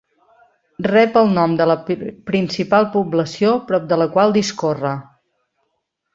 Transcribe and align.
Rep 0.85 1.19
el 1.21 1.29
nom 1.35 1.53
de 1.59 1.67
la 1.71 1.75
principal 2.31 2.87
població 2.97 3.53
prop 3.69 3.87
de 3.93 4.01
la 4.05 4.09
qual 4.17 4.35
discorre. 4.41 4.97